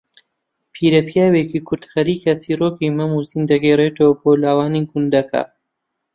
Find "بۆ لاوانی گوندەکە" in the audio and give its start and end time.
4.21-5.43